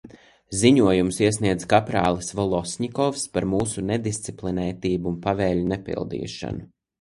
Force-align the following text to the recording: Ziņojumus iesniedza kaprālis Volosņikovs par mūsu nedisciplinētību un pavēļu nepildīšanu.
Ziņojumus 0.59 1.19
iesniedza 1.25 1.67
kaprālis 1.73 2.29
Volosņikovs 2.39 3.27
par 3.37 3.47
mūsu 3.53 3.85
nedisciplinētību 3.91 5.11
un 5.13 5.21
pavēļu 5.27 5.69
nepildīšanu. 5.75 6.67